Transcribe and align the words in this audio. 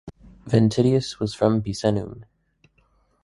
Ventidius 0.47 1.19
was 1.19 1.35
from 1.35 1.61
Picenum. 1.61 2.23